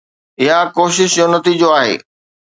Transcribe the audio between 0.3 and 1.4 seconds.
اها ڪوشش جو